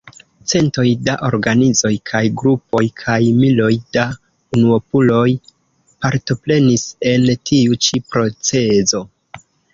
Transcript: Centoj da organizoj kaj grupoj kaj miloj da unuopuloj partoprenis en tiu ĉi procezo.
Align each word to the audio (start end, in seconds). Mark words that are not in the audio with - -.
Centoj 0.51 0.85
da 1.09 1.17
organizoj 1.27 1.91
kaj 2.11 2.21
grupoj 2.43 2.81
kaj 3.01 3.17
miloj 3.41 3.69
da 3.99 4.07
unuopuloj 4.57 5.27
partoprenis 6.07 6.89
en 7.13 7.31
tiu 7.53 7.81
ĉi 7.87 8.05
procezo. 8.11 9.07